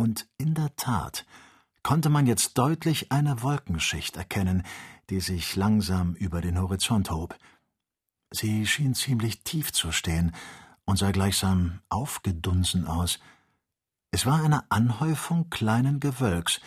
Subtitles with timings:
[0.00, 1.26] Und in der Tat
[1.82, 4.62] konnte man jetzt deutlich eine Wolkenschicht erkennen,
[5.10, 7.36] die sich langsam über den Horizont hob.
[8.30, 10.32] Sie schien ziemlich tief zu stehen
[10.84, 13.18] und sah gleichsam aufgedunsen aus.
[14.12, 16.60] Es war eine Anhäufung kleinen Gewölks,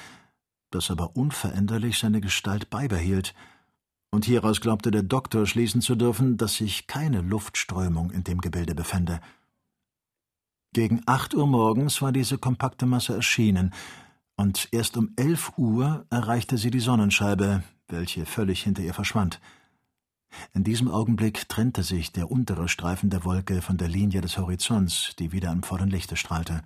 [0.69, 3.33] das aber unveränderlich seine Gestalt beibehielt,
[4.13, 8.75] und hieraus glaubte der Doktor schließen zu dürfen, dass sich keine Luftströmung in dem Gebilde
[8.75, 9.21] befände.
[10.73, 13.73] Gegen acht Uhr morgens war diese kompakte Masse erschienen,
[14.37, 19.41] und erst um elf Uhr erreichte sie die Sonnenscheibe, welche völlig hinter ihr verschwand.
[20.53, 25.13] In diesem Augenblick trennte sich der untere Streifen der Wolke von der Linie des Horizonts,
[25.19, 26.63] die wieder im vollen Lichte strahlte.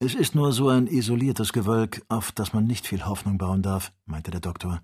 [0.00, 3.92] Es ist nur so ein isoliertes Gewölk, auf das man nicht viel Hoffnung bauen darf,
[4.04, 4.82] meinte der Doktor.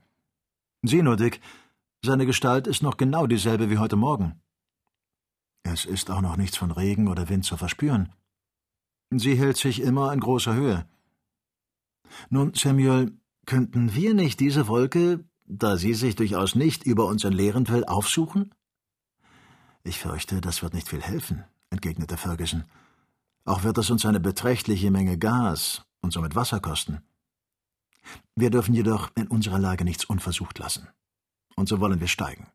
[0.82, 1.40] Sieh nur, Dick,
[2.04, 4.40] seine Gestalt ist noch genau dieselbe wie heute Morgen.
[5.64, 8.12] Es ist auch noch nichts von Regen oder Wind zu verspüren.
[9.10, 10.86] Sie hält sich immer in großer Höhe.
[12.30, 17.68] Nun, Samuel, könnten wir nicht diese Wolke, da sie sich durchaus nicht über uns entleeren
[17.68, 18.54] will, aufsuchen?
[19.82, 22.64] Ich fürchte, das wird nicht viel helfen, entgegnete Ferguson.
[23.44, 27.02] Auch wird es uns eine beträchtliche Menge Gas und somit Wasser kosten.
[28.34, 30.88] Wir dürfen jedoch in unserer Lage nichts unversucht lassen.
[31.56, 32.46] Und so wollen wir steigen.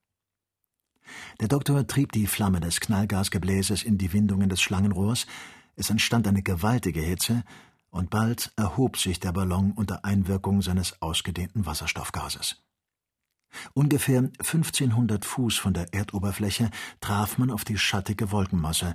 [1.40, 5.28] Der Doktor trieb die Flamme des Knallgasgebläses in die Windungen des Schlangenrohrs,
[5.76, 7.44] es entstand eine gewaltige Hitze,
[7.92, 12.62] und bald erhob sich der Ballon unter Einwirkung seines ausgedehnten Wasserstoffgases.
[13.74, 16.70] Ungefähr 1500 Fuß von der Erdoberfläche
[17.02, 18.94] traf man auf die schattige Wolkenmasse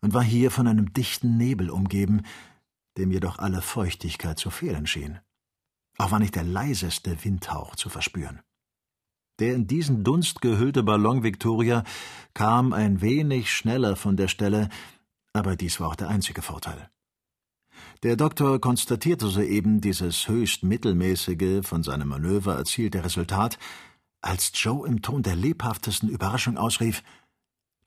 [0.00, 2.22] und war hier von einem dichten Nebel umgeben,
[2.98, 5.18] dem jedoch alle Feuchtigkeit zu fehlen schien.
[5.98, 8.40] Auch war nicht der leiseste Windhauch zu verspüren.
[9.38, 11.84] Der in diesen Dunst gehüllte Ballon Victoria
[12.32, 14.68] kam ein wenig schneller von der Stelle,
[15.32, 16.90] aber dies war auch der einzige Vorteil.
[18.02, 23.58] Der Doktor konstatierte soeben dieses höchst mittelmäßige, von seinem Manöver erzielte Resultat,
[24.22, 27.02] als Joe im Ton der lebhaftesten Überraschung ausrief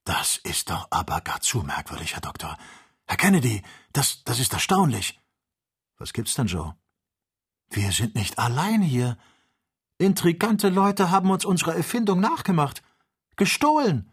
[0.06, 2.58] Das ist doch aber gar zu merkwürdig, Herr Doktor.
[3.06, 5.20] Herr Kennedy, das, das ist erstaunlich.
[5.98, 6.76] Was gibt's denn, Joe?
[7.70, 9.18] Wir sind nicht allein hier.
[10.02, 12.82] Intrigante Leute haben uns unsere Erfindung nachgemacht.
[13.36, 14.10] Gestohlen.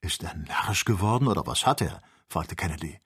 [0.00, 2.00] Ist er narrisch geworden oder was hat er?
[2.26, 2.98] fragte Kennedy.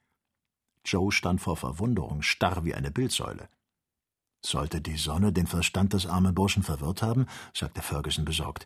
[0.85, 3.49] Joe stand vor Verwunderung starr wie eine Bildsäule.
[4.45, 7.27] Sollte die Sonne den Verstand des armen Burschen verwirrt haben?
[7.53, 8.65] sagte Ferguson besorgt.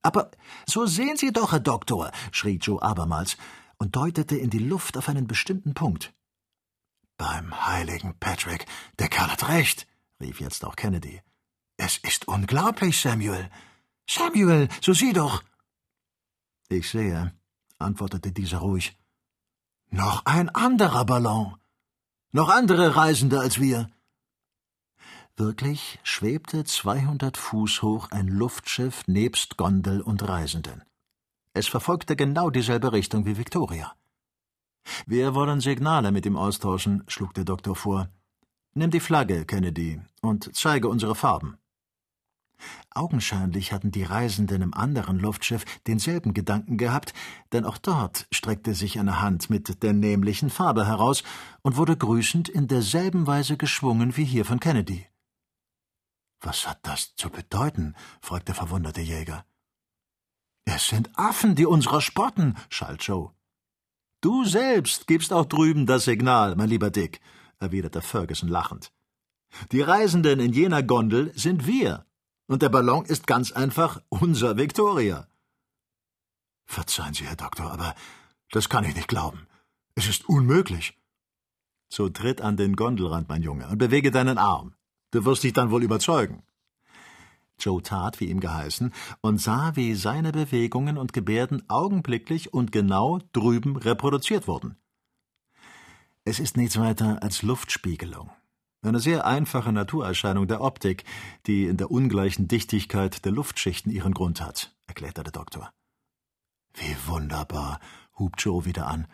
[0.00, 0.30] Aber
[0.66, 3.36] so sehen Sie doch, Herr Doktor, schrie Joe abermals
[3.76, 6.14] und deutete in die Luft auf einen bestimmten Punkt.
[7.18, 8.64] Beim heiligen Patrick,
[8.98, 9.86] der Kerl hat recht,
[10.20, 11.20] rief jetzt auch Kennedy.
[11.76, 13.50] Es ist unglaublich, Samuel.
[14.08, 15.42] Samuel, so sieh doch.
[16.68, 17.32] Ich sehe,
[17.78, 18.96] antwortete dieser ruhig.
[19.90, 21.56] Noch ein anderer Ballon.
[22.32, 23.88] Noch andere Reisende als wir.
[25.36, 30.82] Wirklich schwebte 200 Fuß hoch ein Luftschiff nebst Gondel und Reisenden.
[31.52, 33.94] Es verfolgte genau dieselbe Richtung wie Victoria.
[35.06, 38.08] Wir wollen Signale mit ihm austauschen, schlug der Doktor vor.
[38.74, 41.58] Nimm die Flagge, Kennedy, und zeige unsere Farben.
[42.90, 47.12] Augenscheinlich hatten die Reisenden im anderen Luftschiff denselben Gedanken gehabt,
[47.52, 51.22] denn auch dort streckte sich eine Hand mit der nämlichen Farbe heraus
[51.62, 55.06] und wurde grüßend in derselben Weise geschwungen wie hier von Kennedy.
[56.40, 57.94] Was hat das zu bedeuten?
[58.20, 59.44] fragte der verwunderte Jäger.
[60.64, 63.32] Es sind Affen, die unserer spotten, schalt Joe.
[64.20, 67.20] Du selbst gibst auch drüben das Signal, mein lieber Dick,
[67.58, 68.92] erwiderte Ferguson lachend.
[69.72, 72.06] Die Reisenden in jener Gondel sind wir,
[72.46, 75.26] und der Ballon ist ganz einfach unser Victoria.
[76.64, 77.94] Verzeihen Sie, Herr Doktor, aber
[78.50, 79.46] das kann ich nicht glauben.
[79.94, 80.98] Es ist unmöglich.
[81.88, 84.74] So tritt an den Gondelrand, mein Junge, und bewege deinen Arm.
[85.12, 86.42] Du wirst dich dann wohl überzeugen.
[87.58, 93.20] Joe tat, wie ihm geheißen, und sah, wie seine Bewegungen und Gebärden augenblicklich und genau
[93.32, 94.76] drüben reproduziert wurden.
[96.24, 98.30] Es ist nichts weiter als Luftspiegelung.
[98.82, 101.04] Eine sehr einfache Naturerscheinung der Optik,
[101.46, 105.72] die in der ungleichen Dichtigkeit der Luftschichten ihren Grund hat, erklärte der Doktor.
[106.74, 107.80] Wie wunderbar,
[108.18, 109.06] hub Joe wieder an.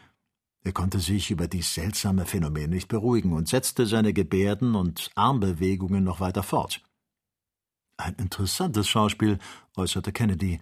[0.65, 6.05] Er konnte sich über dies seltsame Phänomen nicht beruhigen und setzte seine Gebärden und Armbewegungen
[6.05, 6.83] noch weiter fort.
[7.97, 9.39] Ein interessantes Schauspiel,
[9.77, 10.61] äußerte Kennedy,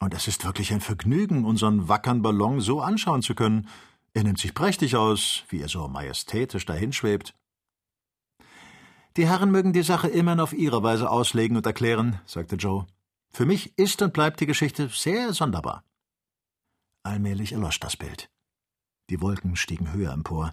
[0.00, 3.68] und es ist wirklich ein Vergnügen, unseren wackern Ballon so anschauen zu können.
[4.12, 7.34] Er nimmt sich prächtig aus, wie er so majestätisch dahinschwebt.
[9.16, 12.86] Die Herren mögen die Sache immerhin auf ihre Weise auslegen und erklären, sagte Joe.
[13.30, 15.84] Für mich ist und bleibt die Geschichte sehr sonderbar.
[17.04, 18.28] Allmählich erlosch das Bild.
[19.10, 20.52] Die Wolken stiegen höher empor.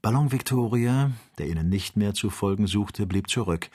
[0.00, 3.70] Ballon Victoria, der ihnen nicht mehr zu folgen suchte, blieb zurück,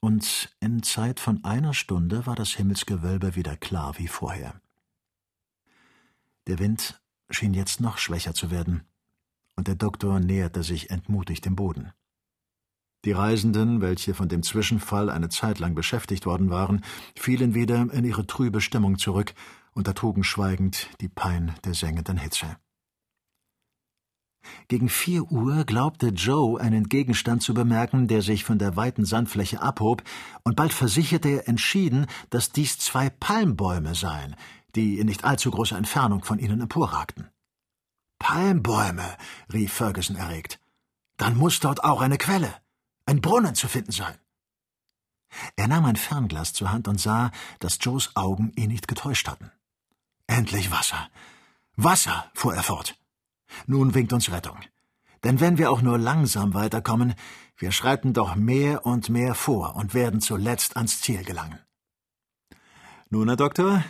[0.00, 4.60] und in Zeit von einer Stunde war das Himmelsgewölbe wieder klar wie vorher.
[6.46, 7.00] Der Wind
[7.30, 8.84] schien jetzt noch schwächer zu werden,
[9.56, 11.92] und der Doktor näherte sich entmutigt dem Boden.
[13.06, 16.82] Die Reisenden, welche von dem Zwischenfall eine Zeit lang beschäftigt worden waren,
[17.14, 19.32] fielen wieder in ihre trübe Stimmung zurück
[19.74, 22.56] und ertrugen schweigend die Pein der sengenden Hitze.
[24.66, 29.62] Gegen vier Uhr glaubte Joe einen Gegenstand zu bemerken, der sich von der weiten Sandfläche
[29.62, 30.02] abhob,
[30.42, 34.34] und bald versicherte er entschieden, dass dies zwei Palmbäume seien,
[34.74, 37.28] die in nicht allzu großer Entfernung von ihnen emporragten.
[38.18, 39.16] Palmbäume,
[39.52, 40.58] rief Ferguson erregt.
[41.18, 42.52] Dann muss dort auch eine Quelle,
[43.06, 44.16] ein Brunnen zu finden sein.
[45.56, 47.30] Er nahm ein Fernglas zur Hand und sah,
[47.60, 49.50] dass Joes Augen ihn nicht getäuscht hatten.
[50.26, 51.08] Endlich Wasser.
[51.76, 52.98] Wasser, fuhr er fort.
[53.66, 54.58] Nun winkt uns Rettung.
[55.24, 57.14] Denn wenn wir auch nur langsam weiterkommen,
[57.56, 61.58] wir schreiten doch mehr und mehr vor und werden zuletzt ans Ziel gelangen.
[63.08, 63.84] Nun, Herr Doktor,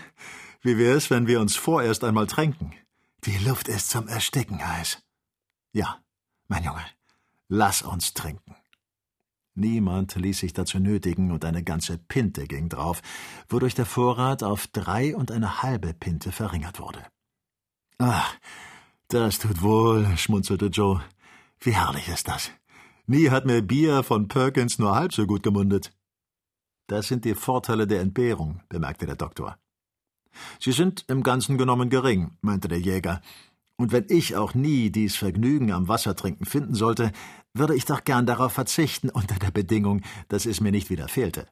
[0.63, 2.73] wie wär's, wenn wir uns vorerst einmal tränken?
[3.25, 5.03] Die Luft ist zum Ersticken heiß.
[5.73, 6.01] Ja,
[6.49, 6.85] mein Junge,
[7.49, 8.55] lass uns trinken.
[9.57, 13.01] Niemand ließ sich dazu nötigen, und eine ganze Pinte ging drauf,
[13.49, 17.03] wodurch der Vorrat auf drei und eine halbe Pinte verringert wurde.
[17.99, 18.37] Ach,
[19.09, 21.03] das tut wohl, schmunzelte Joe.
[21.61, 22.51] Wie herrlich ist das.
[23.07, 25.91] Nie hat mir Bier von Perkins nur halb so gut gemundet.
[26.87, 29.59] Das sind die Vorteile der Entbehrung, bemerkte der Doktor.
[30.61, 33.23] Sie sind im Ganzen genommen gering, meinte der Jäger.
[33.79, 37.13] Und wenn ich auch nie dies Vergnügen am Wassertrinken finden sollte,
[37.53, 41.47] würde ich doch gern darauf verzichten, unter der Bedingung, dass es mir nicht wieder fehlte.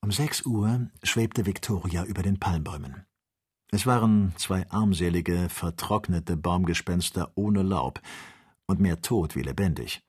[0.00, 3.04] Um sechs Uhr schwebte Victoria über den Palmbäumen.
[3.70, 8.00] Es waren zwei armselige, vertrocknete Baumgespenster ohne Laub
[8.66, 10.00] und mehr tot wie lebendig.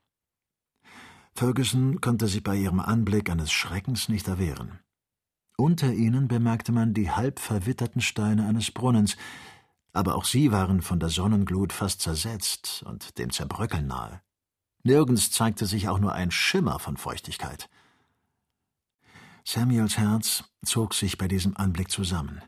[1.34, 4.78] Ferguson konnte sich bei ihrem Anblick eines Schreckens nicht erwehren.
[5.56, 9.16] Unter ihnen bemerkte man die halb verwitterten Steine eines Brunnens,
[9.92, 14.20] aber auch sie waren von der Sonnenglut fast zersetzt und dem Zerbröckeln nahe.
[14.82, 17.68] Nirgends zeigte sich auch nur ein Schimmer von Feuchtigkeit.
[19.44, 22.42] Samuels Herz zog sich bei diesem Anblick zusammen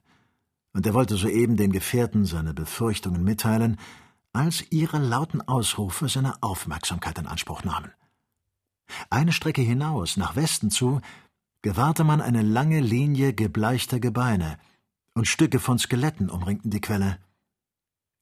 [0.73, 3.79] und er wollte soeben dem Gefährten seine Befürchtungen mitteilen,
[4.33, 7.93] als ihre lauten Ausrufe seine Aufmerksamkeit in Anspruch nahmen.
[9.11, 11.01] Eine Strecke hinaus, nach Westen zu,
[11.61, 14.59] gewahrte man eine lange Linie gebleichter Gebeine,
[15.15, 17.19] und Stücke von Skeletten umringten die Quelle.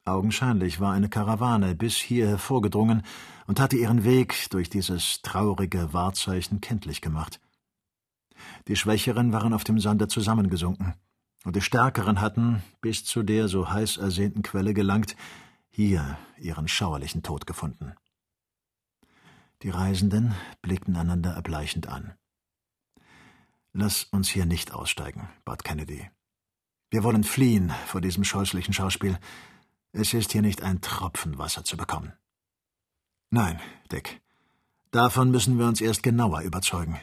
[0.05, 3.03] Augenscheinlich war eine Karawane bis hierher vorgedrungen
[3.47, 7.41] und hatte ihren Weg durch dieses traurige Wahrzeichen kenntlich gemacht.
[8.69, 10.95] Die Schwächeren waren auf dem Sande zusammengesunken
[11.45, 15.17] und die Stärkeren hatten, bis zu der so heiß ersehnten Quelle gelangt,
[15.69, 17.95] hier ihren schauerlichen Tod gefunden.
[19.63, 22.15] Die Reisenden blickten einander erbleichend an.
[23.73, 26.11] Lass uns hier nicht aussteigen, bat Kennedy.
[26.91, 29.19] Wir wollen fliehen vor diesem scheußlichen Schauspiel.
[29.93, 32.13] Es ist hier nicht ein Tropfen Wasser zu bekommen.
[33.31, 33.61] Nein,
[33.91, 34.21] Dick.
[34.91, 36.99] Davon müssen wir uns erst genauer überzeugen.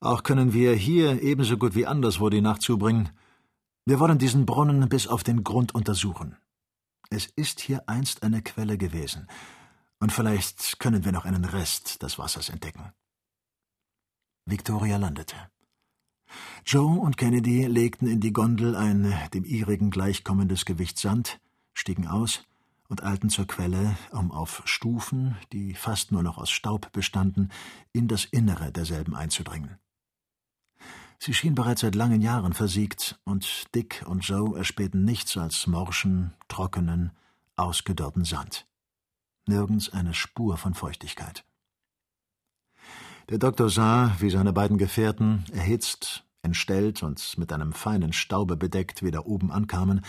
[0.00, 3.10] Auch können wir hier ebenso gut wie anderswo die Nacht zubringen,
[3.84, 6.36] wir wollen diesen Brunnen bis auf den Grund untersuchen.
[7.10, 9.26] Es ist hier einst eine Quelle gewesen,
[9.98, 12.92] und vielleicht können wir noch einen Rest des Wassers entdecken.
[14.46, 15.36] Victoria landete.
[16.64, 21.40] Joe und Kennedy legten in die Gondel ein dem ihrigen gleichkommendes Gewicht Sand,
[21.72, 22.44] stiegen aus
[22.88, 27.50] und eilten zur Quelle, um auf Stufen, die fast nur noch aus Staub bestanden,
[27.92, 29.78] in das Innere derselben einzudringen.
[31.18, 36.34] Sie schien bereits seit langen Jahren versiegt, und Dick und Joe erspähten nichts als morschen,
[36.48, 37.12] trockenen,
[37.56, 38.66] ausgedörrten Sand.
[39.46, 41.44] Nirgends eine Spur von Feuchtigkeit.
[43.30, 49.02] Der Doktor sah, wie seine beiden Gefährten, erhitzt, entstellt und mit einem feinen Staube bedeckt,
[49.02, 50.04] wieder oben ankamen,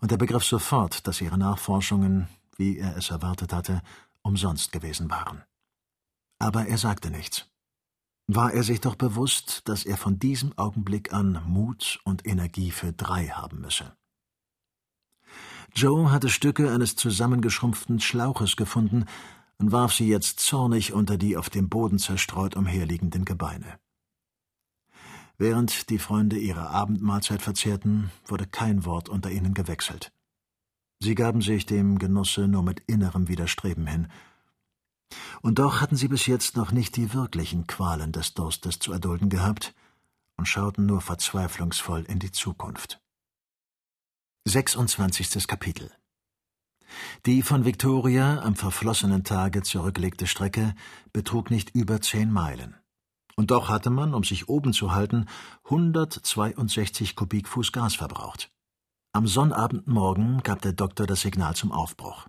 [0.00, 3.82] und er begriff sofort, dass ihre Nachforschungen, wie er es erwartet hatte,
[4.22, 5.42] umsonst gewesen waren.
[6.38, 7.46] Aber er sagte nichts
[8.26, 12.92] war er sich doch bewusst, dass er von diesem Augenblick an Mut und Energie für
[12.92, 13.96] drei haben müsse.
[15.74, 19.06] Joe hatte Stücke eines zusammengeschrumpften Schlauches gefunden
[19.58, 23.78] und warf sie jetzt zornig unter die auf dem Boden zerstreut umherliegenden Gebeine.
[25.36, 30.12] Während die Freunde ihre Abendmahlzeit verzehrten, wurde kein Wort unter ihnen gewechselt.
[31.00, 34.08] Sie gaben sich dem Genusse nur mit innerem Widerstreben hin,
[35.42, 39.28] und doch hatten sie bis jetzt noch nicht die wirklichen Qualen des Durstes zu erdulden
[39.28, 39.74] gehabt
[40.36, 43.00] und schauten nur verzweiflungsvoll in die Zukunft.
[44.44, 45.46] 26.
[45.46, 45.90] Kapitel
[47.26, 50.74] Die von Victoria am verflossenen Tage zurückgelegte Strecke
[51.12, 52.76] betrug nicht über zehn Meilen.
[53.36, 55.26] Und doch hatte man, um sich oben zu halten,
[55.64, 58.50] 162 Kubikfuß Gas verbraucht.
[59.12, 62.26] Am Sonnabendmorgen gab der Doktor das Signal zum Aufbruch.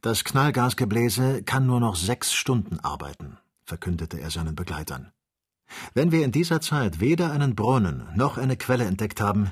[0.00, 5.12] Das Knallgasgebläse kann nur noch sechs Stunden arbeiten, verkündete er seinen Begleitern.
[5.94, 9.50] Wenn wir in dieser Zeit weder einen Brunnen noch eine Quelle entdeckt haben,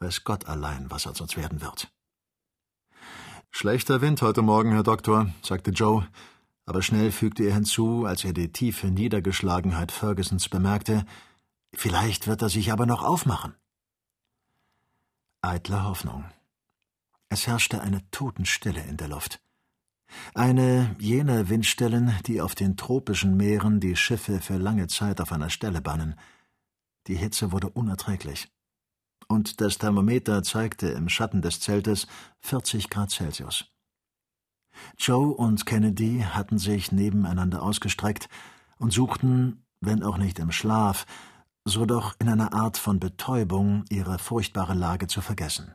[0.00, 1.90] weiß Gott allein, was aus uns werden wird.
[3.50, 6.06] Schlechter Wind heute Morgen, Herr Doktor, sagte Joe,
[6.64, 11.04] aber schnell fügte er hinzu, als er die tiefe Niedergeschlagenheit Fergusons bemerkte,
[11.74, 13.54] vielleicht wird er sich aber noch aufmachen.
[15.40, 16.24] Eitle Hoffnung.
[17.28, 19.40] Es herrschte eine Totenstille in der Luft.
[20.34, 25.50] Eine jener Windstellen, die auf den tropischen Meeren die Schiffe für lange Zeit auf einer
[25.50, 26.14] Stelle bannen.
[27.06, 28.48] Die Hitze wurde unerträglich
[29.32, 32.06] und das Thermometer zeigte im Schatten des Zeltes
[32.40, 33.71] 40 Grad Celsius.
[34.98, 38.28] Joe und Kennedy hatten sich nebeneinander ausgestreckt
[38.78, 41.06] und suchten, wenn auch nicht im Schlaf,
[41.64, 45.74] so doch in einer Art von Betäubung ihre furchtbare Lage zu vergessen.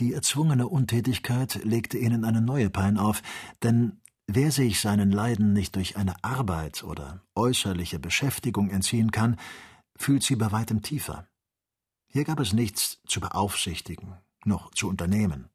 [0.00, 3.22] Die erzwungene Untätigkeit legte ihnen eine neue Pein auf,
[3.62, 9.36] denn wer sich seinen Leiden nicht durch eine Arbeit oder äußerliche Beschäftigung entziehen kann,
[9.96, 11.26] fühlt sie bei weitem tiefer.
[12.08, 15.48] Hier gab es nichts zu beaufsichtigen, noch zu unternehmen.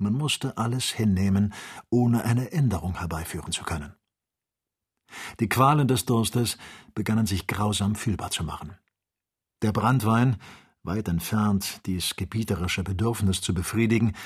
[0.00, 1.52] Man musste alles hinnehmen,
[1.90, 3.94] ohne eine Änderung herbeiführen zu können.
[5.40, 6.56] Die Qualen des Durstes
[6.94, 8.78] begannen sich grausam fühlbar zu machen.
[9.60, 10.38] Der Brandwein,
[10.82, 14.16] weit entfernt, dies gebieterische Bedürfnis zu befriedigen,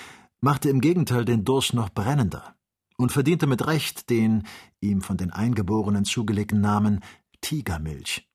[0.41, 2.55] machte im Gegenteil den Durst noch brennender
[2.97, 4.45] und verdiente mit Recht den
[4.81, 7.01] ihm von den Eingeborenen zugelegten Namen
[7.41, 8.31] Tigermilch.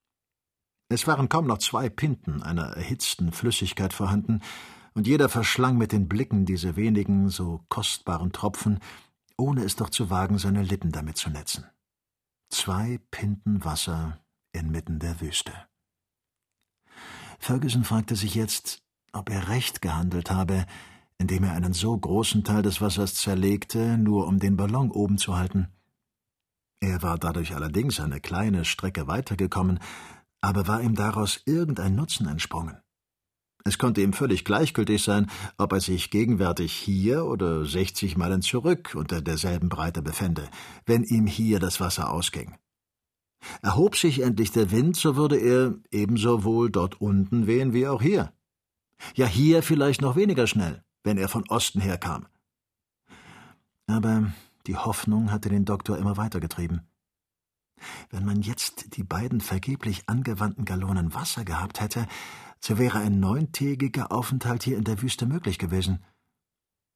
[0.90, 4.42] Es waren kaum noch zwei Pinten einer erhitzten Flüssigkeit vorhanden,
[5.00, 8.80] und jeder verschlang mit den Blicken diese wenigen, so kostbaren Tropfen,
[9.38, 11.64] ohne es doch zu wagen, seine Lippen damit zu netzen.
[12.50, 14.20] Zwei Pinten Wasser
[14.52, 15.54] inmitten der Wüste.
[17.40, 20.66] Ferguson fragte sich jetzt, ob er recht gehandelt habe,
[21.18, 25.38] indem er einen so großen Teil des Wassers zerlegte, nur um den Ballon oben zu
[25.38, 25.70] halten.
[26.82, 29.80] Er war dadurch allerdings eine kleine Strecke weitergekommen,
[30.42, 32.82] aber war ihm daraus irgendein Nutzen entsprungen?
[33.66, 38.96] Es konnte ihm völlig gleichgültig sein, ob er sich gegenwärtig hier oder sechzig Meilen zurück
[38.96, 40.50] unter derselben Breite befände,
[40.86, 42.58] wenn ihm hier das Wasser ausging.
[43.62, 48.02] Erhob sich endlich der Wind, so würde er ebenso wohl dort unten wehen wie auch
[48.02, 48.34] hier.
[49.16, 52.28] Ja, hier vielleicht noch weniger schnell, wenn er von Osten herkam.
[53.88, 54.32] Aber
[54.68, 56.82] die Hoffnung hatte den Doktor immer weitergetrieben.
[58.10, 62.08] Wenn man jetzt die beiden vergeblich angewandten Gallonen Wasser gehabt hätte,
[62.60, 66.04] so wäre ein neuntägiger Aufenthalt hier in der Wüste möglich gewesen.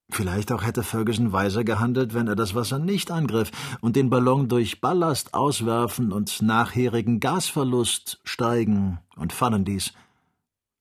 [0.09, 3.51] Vielleicht auch hätte Ferguson weiser gehandelt, wenn er das Wasser nicht angriff
[3.81, 9.93] und den Ballon durch Ballast auswerfen und nachherigen Gasverlust steigen und fallen ließ.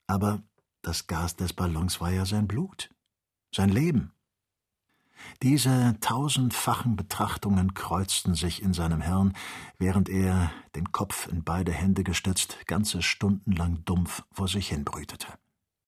[0.07, 0.43] Aber
[0.83, 2.91] das Gas des Ballons war ja sein Blut,
[3.55, 4.12] sein Leben.
[5.43, 9.35] Diese tausendfachen Betrachtungen kreuzten sich in seinem Hirn,
[9.79, 14.85] während er, den Kopf in beide Hände gestützt, ganze Stunden lang dumpf vor sich hin
[14.85, 15.27] brütete.